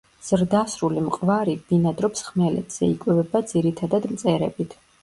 [0.27, 4.81] ზრდასრული მყვარი ბინადრობს ხმელეთზე, იკვებება ძირითადად მწერებით.